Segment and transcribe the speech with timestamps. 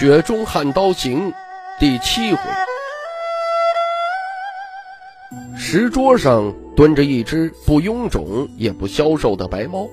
[0.00, 1.30] 雪中悍刀行》
[1.78, 2.40] 第七回，
[5.58, 9.90] 石桌上蹲着一只不臃肿也不消瘦的白猫，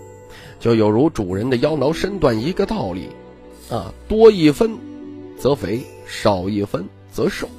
[0.62, 3.10] 就有如主人的腰挠身段一个道理。
[3.70, 4.78] 啊，多一分
[5.38, 7.50] 则肥，少一分则瘦。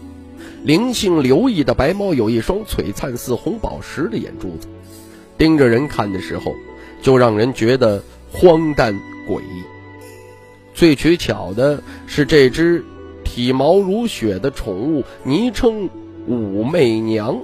[0.65, 4.69] 灵性留意的白猫有一双璀璨似红宝石的眼珠子，
[5.37, 6.55] 盯着人看的时候，
[7.03, 8.95] 就让人觉得荒诞
[9.29, 9.63] 诡异。
[10.79, 12.85] 最取巧的是，这只
[13.25, 15.91] 体毛如雪的宠物，昵称
[16.29, 17.37] 武媚娘。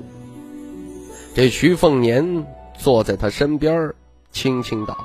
[1.34, 2.46] 这徐凤年
[2.78, 3.92] 坐在他身边，
[4.30, 4.96] 轻轻道：“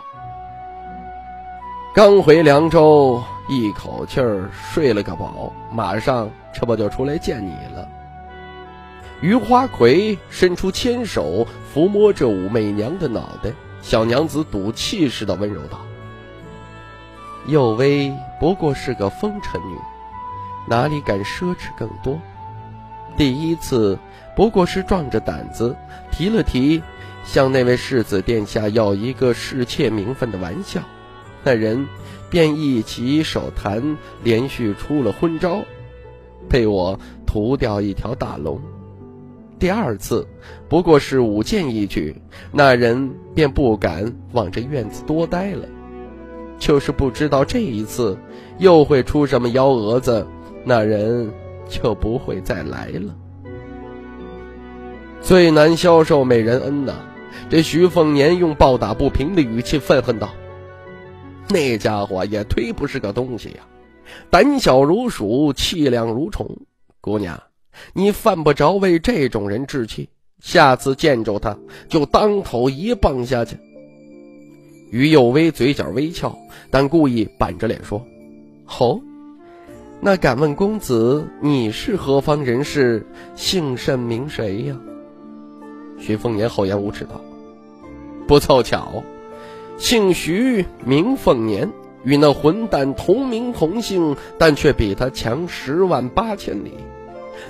[1.95, 7.89] 刚回凉州，一口气儿睡了个饱，马上这不就出来见你了。”
[9.21, 13.51] 余花魁伸出纤手抚摸着武媚娘的脑袋，
[13.81, 15.79] 小娘子赌气似的温柔道。
[17.47, 19.75] 幼薇不过是个风尘女，
[20.67, 22.19] 哪里敢奢侈更多？
[23.17, 23.97] 第一次
[24.35, 25.75] 不过是壮着胆子
[26.11, 26.81] 提了提，
[27.23, 30.81] 向那位世子殿下要一个侍妾名分的玩笑，
[31.43, 31.87] 那人
[32.29, 35.63] 便一起手谈，连续出了昏招，
[36.47, 38.61] 被我屠掉一条大龙。
[39.57, 40.25] 第二次
[40.69, 42.15] 不过是舞剑一曲，
[42.51, 45.67] 那人便不敢往这院子多待了。
[46.59, 48.17] 就是不知道这一次
[48.57, 50.27] 又会出什么幺蛾子，
[50.63, 51.31] 那人
[51.67, 53.15] 就不会再来了。
[55.21, 56.93] 最难消受美人恩呐！
[57.49, 60.29] 这徐凤年用暴打不平的语气愤恨道
[61.49, 63.59] ：“那家伙也忒不是个东西呀，
[64.29, 66.47] 胆小如鼠，气量如虫。
[67.01, 67.41] 姑娘，
[67.93, 70.09] 你犯不着为这种人置气，
[70.41, 71.57] 下次见着他
[71.87, 73.57] 就当头一棒下去。”
[74.89, 76.37] 于幼薇嘴角微翘，
[76.71, 78.05] 但故意板着脸说
[78.79, 78.99] ：“哦，
[80.01, 83.05] 那敢问公子你是何方人士，
[83.35, 84.75] 姓甚名谁呀？”
[85.99, 87.21] 徐凤年厚颜无耻道
[88.27, 89.03] ：“不凑巧，
[89.77, 91.71] 姓徐名凤年，
[92.03, 96.71] 与那混蛋同名同姓，但却比他强十万八千里。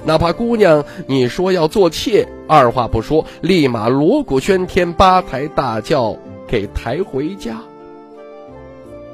[0.05, 6.17] 哪怕姑娘你说要做妾，二话不说，立马锣鼓喧天，八抬大轿。”
[6.49, 7.61] 给抬回家。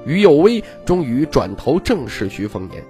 [0.05, 2.83] 于有威终于转头正视徐凤年，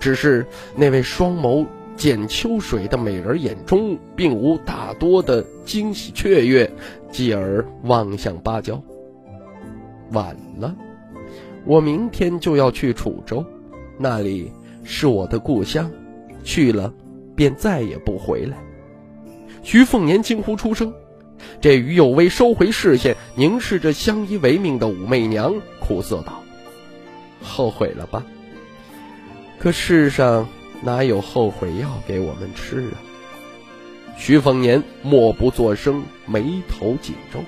[0.00, 6.70] 只是那位双眸见秋水的美人眼中并无大多的惊喜雀跃，
[7.10, 8.82] 继而望向芭蕉。
[10.10, 10.74] 晚了，
[11.64, 13.44] 我明天就要去楚州，
[13.98, 14.50] 那里
[14.82, 15.90] 是我的故乡，
[16.42, 16.92] 去了
[17.36, 18.56] 便再也不回来。
[19.62, 20.92] 徐凤年惊呼出声。
[21.60, 26.42] 这于有为收回视线，凝视着相依为命的武媚娘，苦涩道
[27.42, 28.24] ：“后悔了吧？
[29.58, 30.48] 可世上
[30.82, 33.00] 哪有后悔药给我们吃啊？”
[34.16, 37.40] 徐凤年默不作声，眉头紧皱。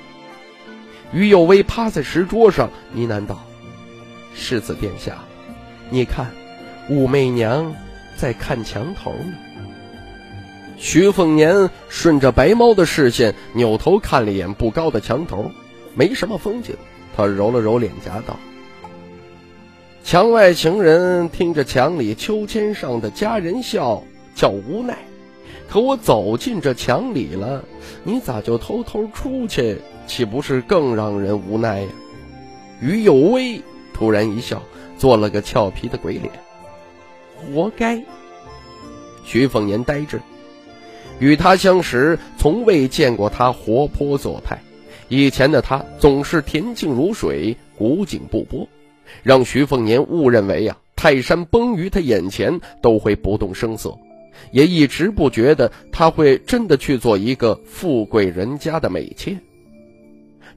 [1.12, 3.44] 于有为趴在石桌上呢喃道
[4.34, 5.18] ：“世子殿下，
[5.90, 6.32] 你看，
[6.88, 7.72] 武媚娘
[8.16, 9.34] 在看墙头呢。”
[10.78, 15.50] 徐凤年顺着白猫的视线，扭头看了一眼不高的墙头，
[15.94, 16.76] 没什么风景。
[17.16, 18.36] 他揉了揉脸颊，道
[20.04, 24.04] ：“墙外情人听着墙里秋千上的佳人笑，
[24.34, 24.98] 叫无奈。
[25.68, 27.64] 可我走进这墙里了，
[28.04, 29.78] 你咋就偷偷出去？
[30.06, 31.88] 岂不是更让人无奈呀？”
[32.82, 33.62] 于有威
[33.94, 34.62] 突然一笑，
[34.98, 36.30] 做了个俏皮的鬼脸。
[37.54, 38.02] 活该。
[39.24, 40.20] 徐凤年呆滞。
[41.18, 44.60] 与他相识，从未见过他活泼作态。
[45.08, 48.68] 以前的他总是恬静如水，古井不波，
[49.22, 53.96] 让徐凤年误认为呀，泰山崩于他眼前都会不动声色，
[54.50, 59.38] 也一直不觉得他会真的去做一个富贵人家的美妾。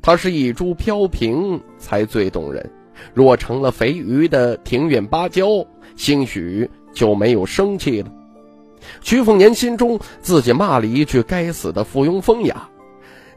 [0.02, 2.72] 他是一株飘萍才最动人，
[3.14, 5.66] 若成了肥鱼的庭院芭蕉，
[5.96, 8.12] 兴许就没有生气了。
[9.02, 12.70] 徐凤年心中自己骂了一句：“该死的附庸风雅，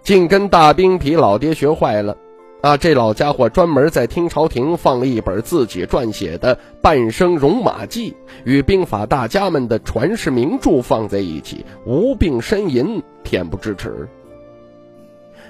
[0.03, 2.17] 竟跟大冰皮老爹学坏了。”
[2.63, 8.13] 啊，这老家伙专门在听朝廷放了一本自己撰写的《半生戎马记》，
[8.45, 14.09] 与兵法大家们的传世名著放在一起，无病呻吟，恬不知耻。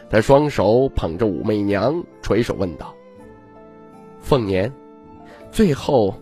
[0.09, 2.95] 他双手捧着武媚娘，垂手问道
[4.23, 4.73] ：“凤年，
[5.51, 6.15] 最后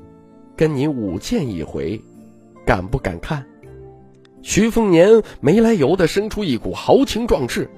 [0.57, 2.03] 跟你舞剑一回，
[2.67, 3.47] 敢不敢看？”
[4.43, 7.71] 徐凤年没来由的生出一股豪情壮志，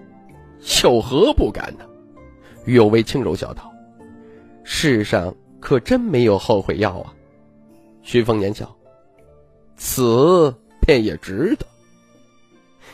[0.82, 1.84] 有何不敢呢？
[2.64, 3.72] 于有为轻柔笑道
[4.62, 7.14] ：“世上可真没有后悔药啊。”
[8.02, 8.76] 徐凤年笑
[9.76, 11.66] ：“此便也值得。”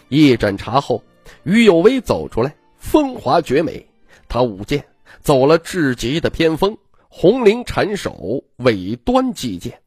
[0.08, 1.04] 一盏茶后，
[1.42, 3.86] 于有为走出来，风华绝美。
[4.28, 4.86] 他舞剑
[5.20, 6.78] 走了至极的偏锋，
[7.08, 9.80] 红绫缠手，尾端击剑，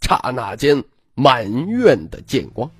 [0.00, 0.82] 刹那间
[1.14, 2.70] 满院的剑光。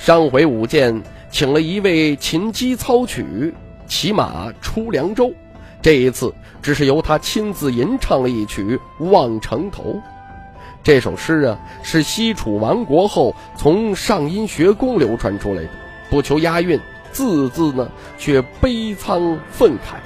[0.00, 3.52] 上回舞剑，请了一位琴姬操曲。
[3.86, 5.30] 骑马出凉州，
[5.82, 6.32] 这一次
[6.62, 8.80] 只是由他亲自吟唱了一曲
[9.10, 9.82] 《望城头》。
[10.82, 15.68] 这首诗啊，是西楚亡国后从上阴学宫流传出来的，
[16.08, 16.80] 不求押韵，
[17.12, 17.86] 字字呢
[18.16, 19.98] 却悲苍愤慨，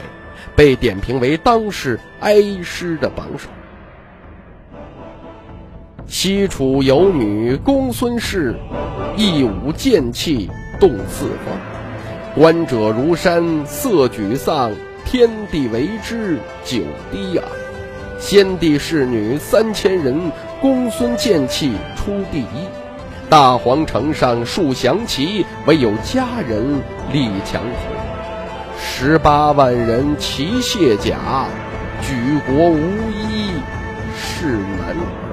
[0.56, 3.49] 被点评为当世哀诗的榜首。
[6.06, 8.54] 西楚有女公孙氏，
[9.16, 11.56] 一舞剑气动四方。
[12.34, 14.70] 观者如山色沮丧，
[15.04, 17.44] 天地为之久低啊！
[18.18, 20.30] 先帝侍女三千人，
[20.60, 22.68] 公孙剑气出第一。
[23.30, 26.80] 大皇城上数降旗，唯有佳人
[27.12, 27.94] 立墙头。
[28.78, 31.46] 十八万人齐卸甲，
[32.02, 32.14] 举
[32.46, 32.78] 国无
[33.10, 33.52] 一
[34.16, 35.23] 是男。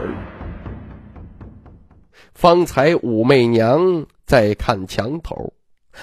[2.42, 5.54] 方才武媚娘在看墙头。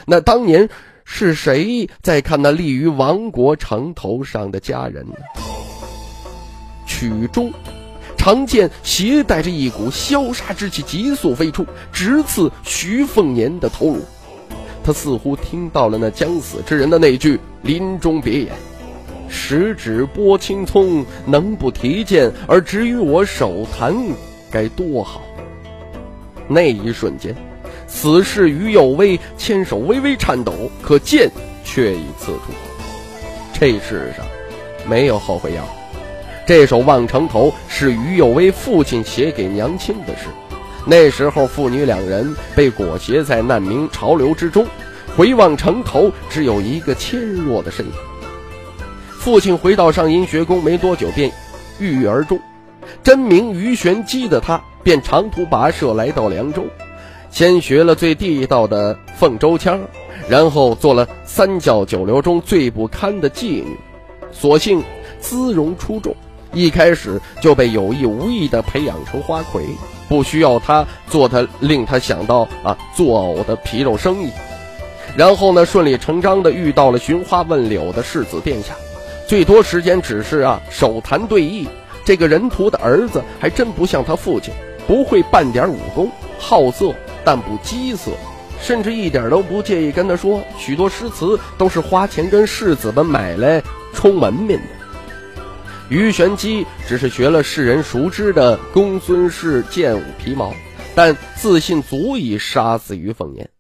[0.07, 0.69] 那当年
[1.05, 5.17] 是谁在看那立于亡国城头上的佳人呢？
[6.87, 7.53] 曲中，
[8.17, 14.01] 常见携带着一股萧杀之气，急速飞出，直刺徐凤年的头颅。
[14.85, 18.55] 他似乎听到了那将死之人的那句临终别言
[19.29, 23.93] ：“十指拨青葱，能不提剑而止于我手弹，
[24.53, 25.21] 该多好。”
[26.49, 27.35] 那一瞬间。
[27.87, 31.31] 此时，于有为牵手微微颤抖，可剑
[31.65, 32.53] 却已刺出。
[33.53, 34.27] 这世上
[34.89, 35.67] 没有后悔药。
[36.47, 40.27] 这首《望城头》是于有为父亲写给娘亲的诗。
[40.87, 44.67] 那时候，父女两人被裹挟在难民潮流之中，
[45.17, 47.93] 回望城头，只有一个纤弱的身影。
[49.11, 51.31] 父亲回到上阴学宫没多久，便
[51.79, 52.41] 郁郁而终。
[53.03, 56.65] 真名于玄机的他，便长途跋涉来到凉州。
[57.29, 59.79] 先学了最地道的凤州腔，
[60.31, 63.77] 然后做了三教九流中最不堪的妓女，
[64.33, 64.83] 所幸
[65.21, 66.17] 姿容出众，
[66.55, 69.63] 一开始就被有意无意的培养成花魁，
[70.09, 74.31] 不需要他做他令他想到啊作呕的皮肉生意，
[75.15, 78.73] 然后呢顺理成章的遇到了寻花问柳的世子殿下，
[79.27, 81.67] 最多时间只是啊手谈对弈，
[82.07, 84.51] 这个人徒的儿子还真不像他父亲，
[84.89, 86.93] 不会半点武功，好色。
[87.25, 88.13] 但不饥色，
[88.59, 93.63] 甚至一点都不介意跟他说许多诗词都是花钱跟世子们买来
[93.93, 94.67] 充门面的。
[95.91, 100.55] 于玄机只是学了世人熟知的公孙氏剑舞皮毛，
[100.95, 103.51] 但自信足以杀死于凤年，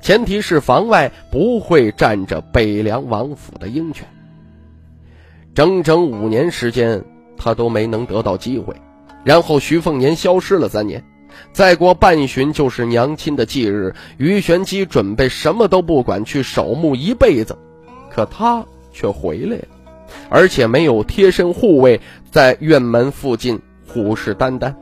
[0.00, 4.04] 前提是房外不会站着北凉王府的鹰犬。
[5.54, 7.04] 整整五年时间，
[7.36, 8.74] 他都没能得到机会，
[9.26, 11.02] 然后徐凤年消失了三年。
[11.52, 17.58] 再过半旬就是娘亲的忌日，于玄机准备什么都不管去守墓一辈子，
[18.08, 19.64] 可他却回来了，
[20.30, 24.72] 而且没有贴身护卫在院门附近虎视眈眈，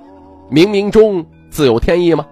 [0.51, 2.27] 冥冥中自有天意吗？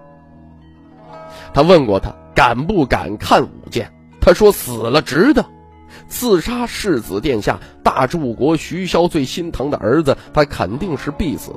[1.51, 3.91] 他问过他敢不敢看舞剑，
[4.21, 5.43] 他说死了值得，
[6.07, 11.51] 刺杀世子殿下大柱国徐骁最心疼的儿子，他肯定是必死。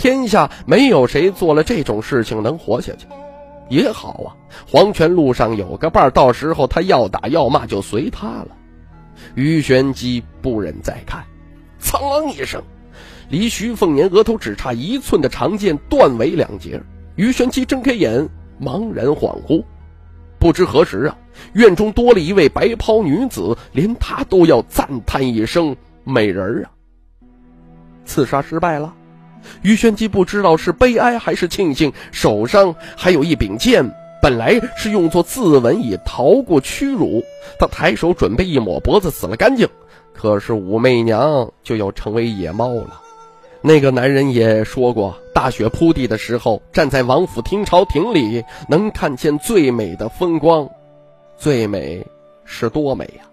[0.00, 3.06] 天下没有谁做了这种事情能活下去，
[3.68, 4.32] 也好啊。
[4.66, 8.48] 黄泉路上有个伴，到时候他要打要骂就随他了。
[9.34, 11.22] 于玄机不忍再看，
[11.78, 12.62] 苍啷一声，
[13.28, 16.80] 离徐凤年额头只差一寸的长剑断为两截。
[17.16, 18.26] 于玄机睁开眼，
[18.58, 19.62] 茫然恍惚，
[20.38, 21.18] 不知何时啊，
[21.52, 26.72] 院中多了一位白袍女子，连他都要赞叹一声：“美人啊！”
[28.06, 28.94] 刺杀失败了。
[29.62, 33.92] 于玄机不知道是悲哀还是庆幸，手上还有一柄剑，
[34.22, 37.22] 本来是用作自刎以逃过屈辱。
[37.58, 39.68] 他抬手准备一抹脖子死了干净，
[40.12, 43.00] 可是武媚娘就要成为野猫了。
[43.62, 50.70] 那个男人也说过，大雪铺地的时候，站在王府听朝亭里，能看见最美的风光。
[51.36, 52.06] 最美
[52.46, 53.24] 是多美呀！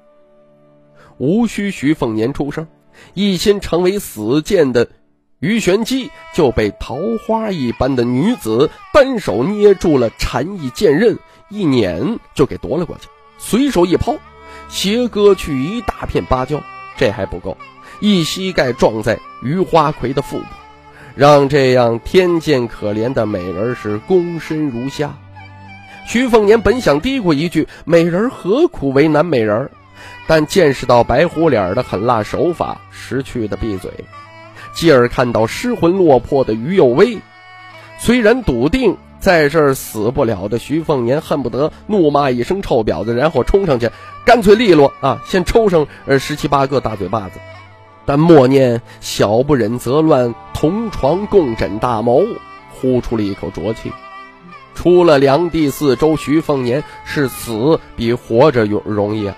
[1.18, 2.68] 无需徐凤年出声，
[3.14, 4.90] 一心成为死谏的
[5.40, 14.16] 于玄机就被桃花一般的女子单手捏住了禅意剑刃，一捻就给夺了过去，随手一抛，
[14.68, 16.60] 斜割去一大片芭蕉。
[16.98, 17.56] 这还不够，
[18.00, 20.46] 一膝盖撞在于花魁的腹部，
[21.16, 25.16] 让这样天见可怜的美人是躬身如下。
[26.08, 29.70] 徐凤年本想嘀咕一句“美人何苦为难美人”，
[30.26, 33.92] 但见识到白虎脸的狠辣手法，识趣的闭嘴。
[34.78, 37.18] 继而看到失魂落魄的于有为，
[37.98, 43.90] 虽然笃定在这儿死不了的徐凤年，恨不得怒骂一声“臭婊子”，然后冲上去，
[44.24, 47.40] 干脆利落啊，先抽上呃十七八个大嘴巴子。
[48.06, 52.22] 但默念“小不忍则乱，同床共枕大谋”，
[52.70, 53.92] 呼出了一口浊气。
[54.76, 59.36] 出了梁地四周，徐凤年是死比活着容容易啊。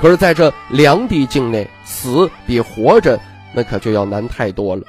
[0.00, 3.20] 可是在这梁地境内，死比活着。
[3.54, 4.82] 那可就要难太多了。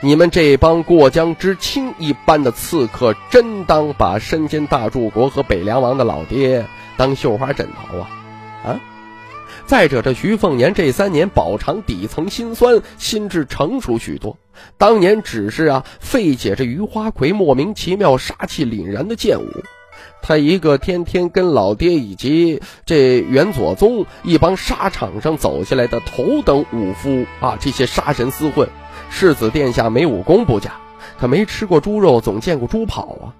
[0.00, 6.66] 你们这帮过江之青一般的刺客，真当把身兼大柱国和北凉王的老爹
[6.96, 8.10] 当绣花枕头啊？
[8.64, 8.80] 啊！
[9.66, 14.38] 再者，这徐凤年这三年饱尝底层辛酸，心智成熟许多。
[14.78, 19.46] 当年只是啊，费解这余花魁莫名其妙、杀气凛然的剑舞。
[20.22, 28.68] 他一个天天跟老爹以及这元左宗一帮沙场上走下来的头等武夫啊，这些杀神厮混，
[29.10, 30.76] 世子殿下没武功不假，
[31.18, 33.34] 可没吃过猪肉，总见过猪跑啊。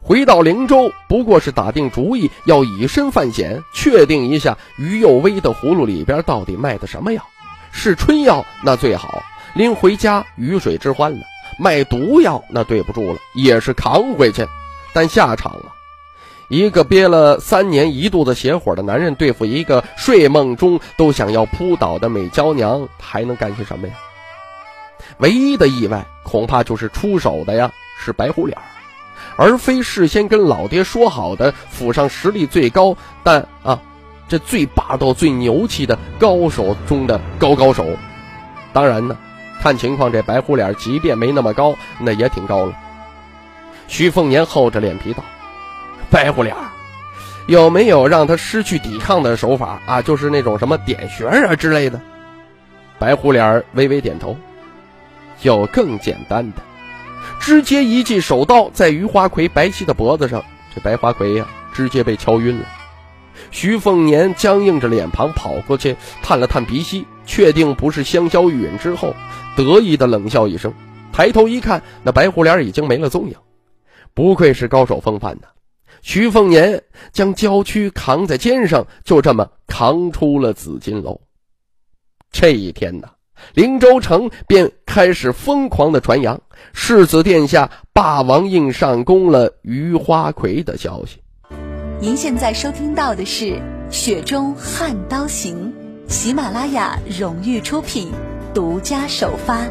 [0.00, 7.26] 回到灵州，不过是打定主意要以身犯险，确定一下于右威的葫芦里边到底卖的什么药，
[7.72, 9.22] 是春药那最好，
[9.54, 11.20] 拎回家鱼水之欢了；
[11.58, 14.46] 卖毒药那对不住了，也是扛回去，
[14.92, 15.74] 但下场啊。
[16.48, 23.94] 一个憋了三年一肚子邪火的男人，对付一个睡梦中都想要扑倒的美娇娘，还能干些什么呀？
[25.18, 27.70] 唯一的意外，恐怕就是出手的呀
[28.02, 28.56] 是白虎脸
[29.36, 33.78] 而非事先跟老爹说好的府上实力最高，但啊，
[34.26, 37.86] 这最霸道、最牛气的高手中的高高手。
[38.72, 39.16] 当然呢，
[39.60, 42.72] 看情况，这白虎脸即便没那么高，那也挺高了。
[43.86, 45.22] 徐凤年厚着脸皮道。
[46.10, 46.70] 白虎脸儿，
[47.46, 50.02] 有没有让他失去抵抗的手法啊？
[50.02, 52.00] 就是那种什么点穴啊之类的。
[52.98, 54.36] 白虎脸微微点头，
[55.42, 56.62] 有更简单的，
[57.38, 62.64] 直接一记手刀在余花魁白皙的脖子上，这白花魁呀，直接被敲晕了。
[63.50, 69.14] 徐凤年僵硬着脸庞跑过去，探了探鼻息，确定不是香消玉殒之后，
[69.56, 70.72] 得意的冷笑一声，
[71.12, 73.36] 抬头一看，那白虎脸已经没了踪影。
[74.14, 75.48] 不愧是高手风范呐。
[76.02, 81.20] 徐凤年将娇躯扛在肩上，就这么扛出了紫金楼。
[82.30, 83.08] 这一天呢，
[83.54, 86.40] 灵州城便开始疯狂的传扬
[86.72, 91.20] 世子殿下霸王硬上弓了余花魁的消息。
[92.00, 93.44] 您现在收听到的是
[93.90, 95.72] 《雪中悍刀行》，
[96.12, 98.12] 喜马拉雅荣誉出品，
[98.54, 99.66] 独家首发。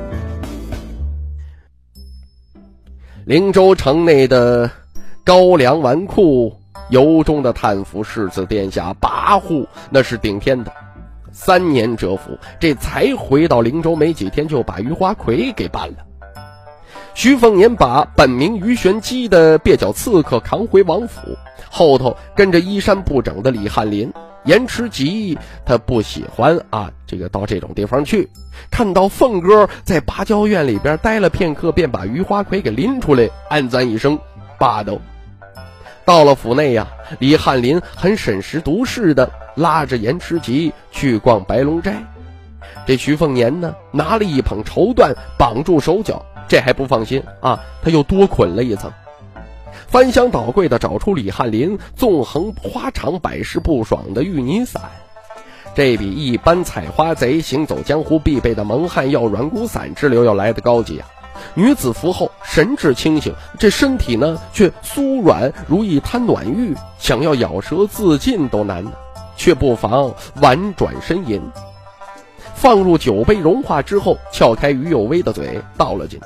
[3.25, 4.69] 灵州城内的。
[5.27, 6.53] 高粱纨绔
[6.89, 10.71] 由衷的叹服世子殿下跋扈，那是顶天的。
[11.33, 15.97] 三年蛰伏，这才回到灵州没几天，就把余花魁给办了。
[17.13, 21.19] 徐凤年把本名余玄机的蹩脚刺客扛回王府，
[21.69, 24.09] 后头跟着衣衫不整的李翰林。
[24.45, 28.29] 严迟吉他不喜欢啊，这个到这种地方去，
[28.71, 34.17] 看到凤哥在芭蕉院里边待了片刻，便把余花魁给拎出来，暗赞一声
[34.57, 34.97] 霸道。
[36.07, 36.87] 到了府内呀，
[37.19, 42.01] 李翰林很审时度势的拉着严持吉去逛白龙斋。
[42.85, 48.89] 这徐凤年呢，拿了一捧绸缎绑住手脚，这还不放心啊，他又多捆了一层，
[49.87, 54.81] 翻箱倒柜的找出李翰林纵横花场百试不爽的玉泥伞，
[55.75, 61.07] 这比一般采花贼行走江湖必备的蒙汗药软骨散之流要来的高级啊。
[61.53, 68.85] 女子服后神志清醒，这身体呢却酥软如一滩暖玉，想要咬舌自尽都难，
[69.35, 71.41] 却不妨婉转呻吟。
[72.55, 76.25] 放入酒杯融化之后，撬开于有威的嘴倒了进去。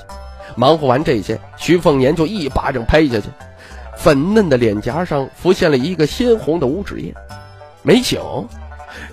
[0.55, 3.27] 忙活完这些，徐凤年就一巴掌拍下去，
[3.97, 7.13] 粉嫩的脸颊上浮现了一个鲜红的五指印。
[7.83, 8.19] 没醒，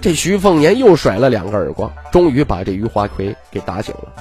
[0.00, 4.12] 这徐凤年又甩了两个耳光，终于把这于花魁给打醒了。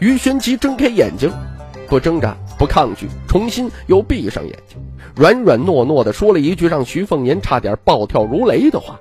[0.00, 1.30] 于玄吉睁开眼睛，
[1.86, 4.78] 不挣扎，不抗拒，重新又闭上眼睛，
[5.14, 8.98] 软软糯糯的说了一句让徐凤年差点暴跳如雷的话：“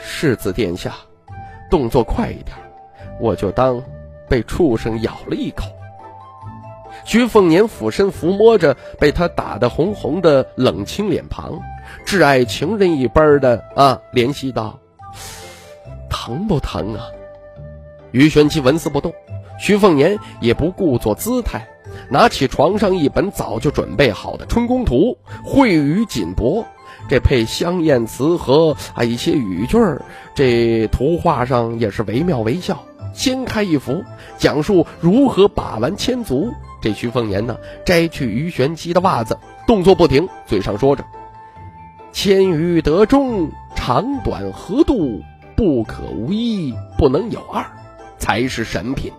[0.00, 0.94] 世子殿下，
[1.70, 2.56] 动作快一点，
[3.20, 3.82] 我就当
[4.26, 5.66] 被畜生咬了一口。”
[7.04, 11.60] 徐凤年俯身抚摸着被他打得红红的冷清脸庞，
[12.06, 14.78] 挚爱情人一般的啊，怜惜道
[16.08, 17.04] ：“疼不疼啊？”
[18.12, 19.12] 于玄奇纹丝不动，
[19.58, 21.66] 徐凤年也不故作姿态，
[22.08, 24.96] 拿起床上一本早就准备好的《春宫图》，
[25.44, 26.64] 绘于锦帛，
[27.08, 30.00] 这配香艳词和啊一些语句儿，
[30.34, 32.78] 这图画上也是惟妙惟肖。
[33.12, 34.04] 掀开一幅，
[34.36, 36.52] 讲述如何把玩千足。
[36.80, 39.36] 这徐凤年呢，摘去于玄机的袜子，
[39.66, 41.04] 动作不停，嘴上说着
[42.12, 45.20] ：“千余得中，长短合度，
[45.56, 47.66] 不可无一，不能有二，
[48.18, 49.10] 才是神品。”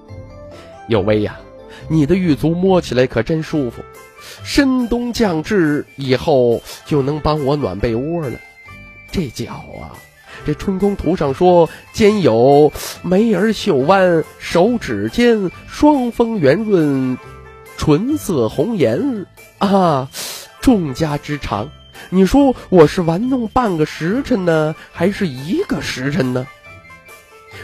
[0.89, 1.39] 有威呀，
[1.87, 3.81] 你的玉足摸起来可真舒服，
[4.43, 8.37] 深冬将至，以后就能帮我暖被窝了。
[9.11, 9.93] 这脚啊，
[10.45, 17.17] 这春宫图上说，兼有眉儿秀弯，手指尖双峰圆润。
[17.77, 19.25] 唇色红颜
[19.59, 20.09] 啊，
[20.59, 21.69] 众家之长。
[22.09, 26.47] 你说我是玩弄半个时辰呢，还是一个时辰呢？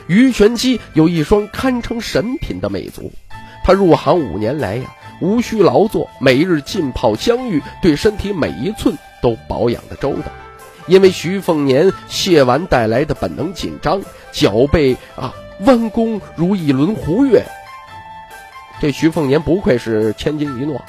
[0.07, 3.11] 于玄机有一双堪称神品的美足，
[3.63, 10.31] 他入行五年来呀，无需劳作，每日浸泡香浴，对身体每一寸都保养的周到。
[10.87, 17.43] 因为徐凤年卸完带来的本能紧张，脚背啊弯弓如一轮弧月。
[18.79, 20.79] 这徐凤年不愧是千金一诺，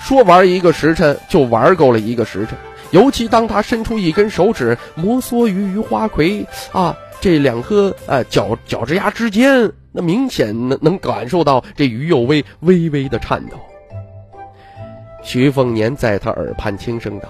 [0.00, 2.58] 说玩一个时辰就玩够了一个时辰。
[2.90, 13.56] 尤其当他伸出一根手指摩挲于于花魁啊这两颗啊脚脚趾丫之间，那明显能能感受到这于幼薇微微的颤抖。
[15.22, 17.28] 徐凤年在他耳畔轻声道：“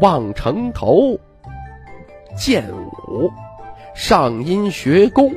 [0.00, 1.18] 望城头
[2.36, 2.64] 剑
[3.06, 3.30] 舞，
[3.94, 5.32] 上阴学宫。”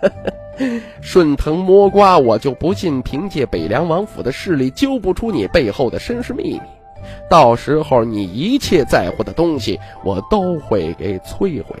[1.02, 6.60] 顺藤摸瓜，我就不信凭借北凉王府的势力揪不出你背后的身世秘密。
[7.28, 11.76] 到时候你一切在乎的东西，我都会给摧毁。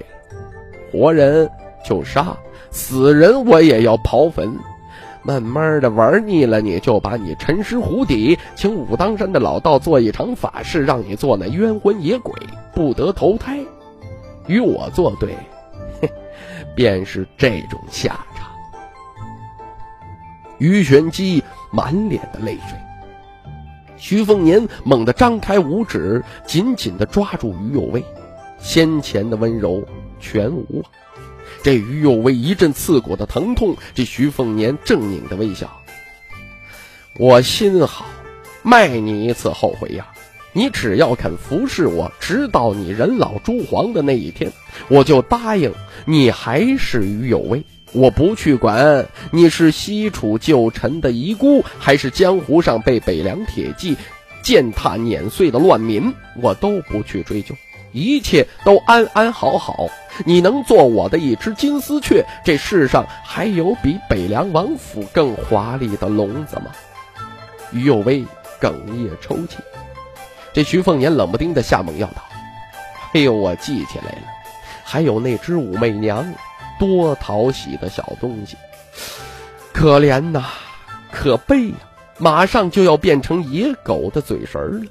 [0.94, 1.50] 活人
[1.84, 2.36] 就杀，
[2.70, 4.56] 死人我也要刨坟。
[5.26, 12.32] 慢慢的玩腻了，你就把你沉尸湖底，请武当山的老道做一场法事，让你做那冤魂野鬼，
[12.74, 13.58] 不得投胎。
[14.46, 15.34] 与我作对，
[16.76, 18.50] 便是这种下场。
[20.58, 22.78] 于玄机满脸的泪水，
[23.96, 28.04] 徐凤年猛地张开五指，紧紧地抓住于有为，
[28.58, 29.82] 先前的温柔
[30.24, 30.88] 全无啊！
[31.62, 35.70] 这于有为一阵刺骨的疼痛，这徐凤年狰狞的微笑
[37.20, 38.06] ：“我心好，
[38.62, 40.04] 卖你一次后悔药。
[40.54, 44.50] 你只要肯服侍我，直到你人老珠黄的那一天，
[44.88, 45.72] 我就答应
[46.06, 53.96] 你还是于有为。”我不去管你是西楚旧臣的遗孤，还是江湖上被北凉铁骑
[54.42, 57.54] 践踏碾碎的乱民，我都不去追究，
[57.94, 59.88] 一切都安安好好。
[60.26, 66.66] 你能做我的一只金丝雀，这世上还有比北凉王府更华丽的笼子吗？
[67.72, 68.24] 于有为
[68.60, 69.58] 哽咽抽泣，
[70.52, 72.22] 这徐凤年冷不丁的下猛药道
[73.14, 74.22] ：“哎呦，我记起来了，
[74.84, 76.30] 还有那只武媚娘。”
[76.76, 78.56] 多讨喜的小东西，
[79.72, 80.44] 可怜呐，
[81.12, 81.74] 可悲呀！
[82.18, 84.86] 马上就要变成野狗的嘴唇了，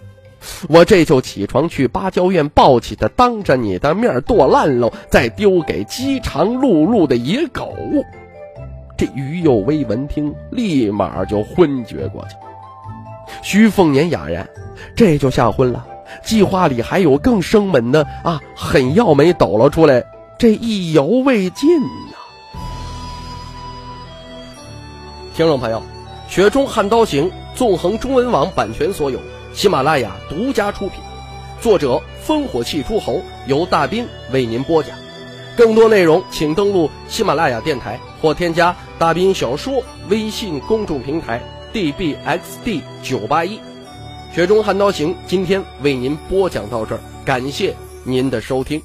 [0.70, 7.76] 我这就起床去芭蕉院抱起它，当着你的面剁烂喽，再丢给饥肠辘辘的野狗。
[8.98, 12.36] 这于幼薇闻听，立马就昏厥过去。
[13.42, 14.48] 徐凤年哑然，
[14.96, 15.86] 这就吓昏了。
[16.24, 20.04] 计划里还有更生猛的啊，狠药没抖了出来。
[20.38, 22.16] 这意犹未尽呐！
[25.36, 25.80] 听众朋友，
[26.28, 29.20] 《雪中悍刀行》纵横中文网版权所有，
[29.54, 31.00] 喜马拉雅独家出品，
[31.62, 34.98] 作者烽火戏诸侯，由大斌为您播讲。
[35.56, 41.40] 更多内容请登录喜马拉雅电台或添加大斌小说微信公众平台
[41.72, 43.58] dbxd 九八一。
[44.34, 48.82] 《雪中悍刀行》今天为您播讲到这儿，感谢您的收听。